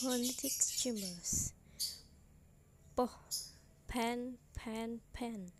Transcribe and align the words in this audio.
phonetic 0.00 0.52
symbols. 0.52 1.52
P, 2.96 3.04
pen, 3.86 4.38
pen, 4.54 5.00
pen. 5.12 5.52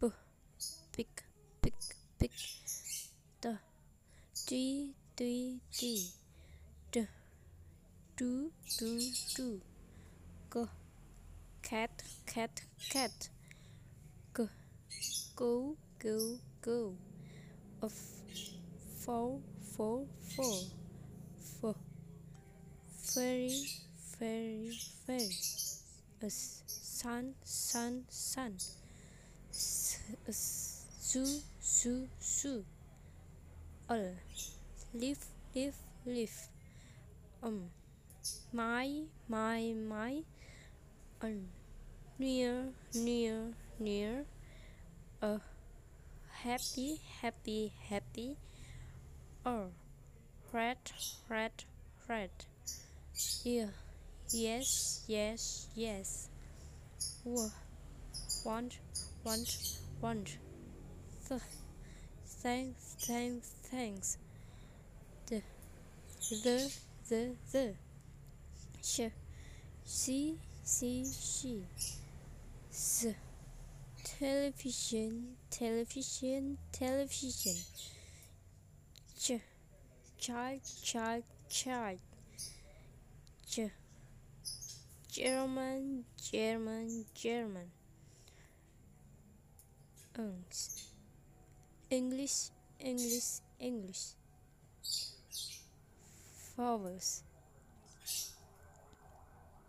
B, 0.00 0.08
pick, 0.92 1.24
pick, 1.60 1.74
pick. 2.18 2.30
T, 3.42 3.48
t, 4.46 4.94
t, 5.14 5.60
t. 5.70 6.10
D, 6.90 7.06
do, 8.16 8.50
do, 8.78 8.98
do. 9.36 9.60
G, 10.52 10.64
cat, 11.62 12.02
cat, 12.24 12.62
cat. 12.88 13.28
G, 14.34 14.48
go, 15.36 15.76
go, 15.98 16.38
go. 16.62 16.94
F, 17.82 17.92
four, 19.04 19.38
four, 19.76 20.06
four. 20.34 20.60
F, 21.62 21.85
very, 23.16 23.64
very, 24.20 24.78
very. 25.06 25.30
A 26.22 26.28
sun, 26.28 27.34
sun, 27.42 28.04
sun. 28.10 28.56
S, 29.50 29.98
s, 30.28 30.84
zoo, 31.00 31.40
zoo, 31.62 32.08
zoo. 32.20 32.64
L, 33.88 34.12
leaf, 34.92 35.18
leaf, 35.54 35.76
leaf. 36.04 36.48
Um, 37.42 37.70
my, 38.52 39.04
my, 39.28 39.72
my. 39.88 40.22
Un, 41.22 41.48
near, 42.18 42.68
near, 42.94 43.54
near. 43.78 44.26
A, 45.22 45.40
happy, 46.44 47.00
happy, 47.22 47.72
happy. 47.88 48.36
Or, 49.46 49.68
red, 50.52 50.92
red, 51.30 51.64
red. 52.08 52.30
Yeah, 53.46 53.66
yes, 54.32 55.04
yes, 55.06 55.68
yes. 55.76 56.28
W, 57.24 57.48
want, 58.44 58.78
want, 59.22 59.78
want. 60.00 60.38
Th, 61.28 61.40
thanks, 62.42 62.96
thanks, 63.06 63.54
thanks. 63.70 64.18
The, 65.28 65.42
the, 66.42 66.72
the, 67.08 67.36
the. 67.52 67.74
Sh, 68.82 69.14
she, 69.86 70.38
she, 70.66 71.04
she. 71.04 71.62
S, 72.72 73.06
television, 74.02 75.36
television, 75.52 76.58
television. 76.72 77.62
Ch, 79.16 79.38
child, 80.18 80.60
child, 80.82 81.22
child. 81.48 82.00
German, 85.08 86.04
German, 86.30 87.04
German. 87.14 87.70
Uns. 90.18 90.90
English, 91.90 92.50
English, 92.78 93.40
English. 93.58 94.14
Vowels. 96.56 97.22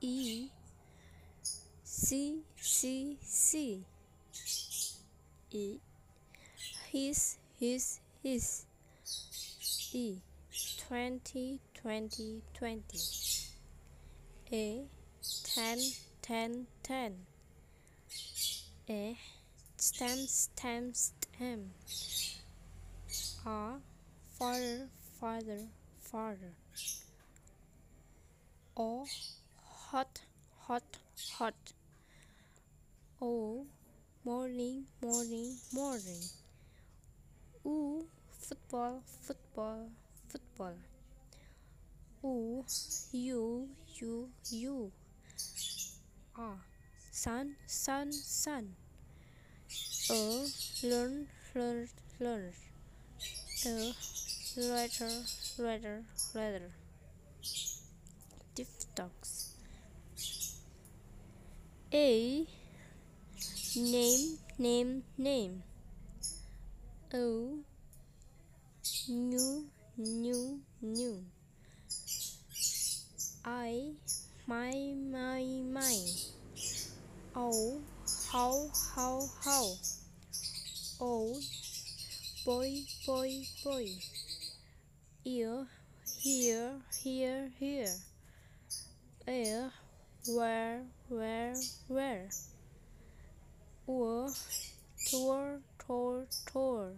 E, 0.02 0.50
C, 1.84 2.44
C, 2.58 3.18
C. 3.22 3.84
E, 5.52 5.80
his, 6.92 7.38
his, 7.60 8.00
his. 8.22 8.66
E, 9.94 10.18
twenty, 10.88 11.60
twenty, 11.74 12.42
twenty. 12.54 13.00
A, 14.50 14.88
ten, 15.44 15.78
ten, 16.22 16.68
ten. 16.82 17.26
A, 18.90 19.18
stem, 19.76 20.18
stem, 20.26 20.94
stem. 20.94 21.72
R, 23.46 23.82
father, 24.40 24.88
father, 25.20 25.60
father. 26.00 26.54
O, 28.78 29.06
hot, 29.62 30.22
hot, 30.60 30.98
hot. 31.34 31.74
O, 33.22 33.66
morning, 34.24 34.86
morning, 35.02 35.58
morning. 35.74 36.24
U, 37.66 38.08
football, 38.40 39.04
football, 39.24 39.90
football. 40.30 40.78
U, 42.28 42.66
you, 43.14 43.70
you, 43.96 44.30
you. 44.52 44.92
R, 46.36 46.60
sun, 47.10 47.56
sun, 47.66 48.12
sun. 48.12 48.76
A, 50.10 50.46
learn, 50.84 51.28
learn, 51.56 51.88
learn. 52.20 52.52
A, 53.66 53.94
letter, 54.58 55.10
letter, 55.58 56.04
letter. 56.36 56.72
Diphthongs. 58.56 59.56
A, 61.94 62.46
name, 63.78 64.38
name, 64.60 65.04
name. 65.18 65.64
O, 67.14 67.60
new, 69.08 69.70
new, 69.96 70.60
new. 70.82 71.37
I, 73.50 73.94
my, 74.46 74.74
my, 75.10 75.42
my. 75.72 75.98
Oh, 77.34 77.80
how, 78.30 78.68
how, 78.94 79.24
how. 79.42 79.72
Oh, 81.00 81.40
boy, 82.46 82.82
boy, 83.06 83.32
boy. 83.64 83.88
Ear, 85.24 85.66
here, 86.20 86.74
here, 87.02 87.50
here. 87.58 87.96
Air, 89.26 89.72
where, 90.28 90.82
where, 91.08 91.56
where. 91.88 92.28
Or, 93.88 94.30
tour, 95.10 95.62
tour, 95.88 96.26
tour. 96.52 96.92